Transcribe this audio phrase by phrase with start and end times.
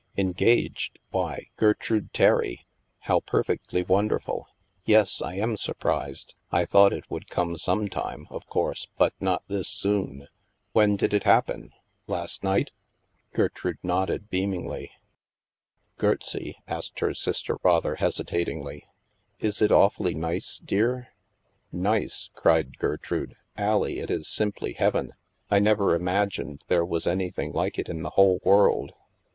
[0.17, 0.97] "Engaged!
[1.11, 2.65] Why, Gertrude Terry!
[3.01, 4.47] How per fectly wonderful!
[4.83, 6.33] Yes, I am surprised.
[6.51, 10.27] I thought it would come some time, of course, but not this soon.
[10.71, 11.69] When did it happen?
[12.07, 12.71] Last night?"
[13.33, 14.89] €€ St STILL WATERS 87 Gertrude nodded beamingly.
[15.99, 18.85] Gertsie," asked her sister rather hesitatingly,
[19.37, 21.09] is it awfully nice, dear?"
[21.71, 23.35] Nice?" cried Gertrude.
[23.55, 25.13] Allie, it is simply heaven.
[25.51, 28.93] I never imagined there was an)rthing like it in the whole world.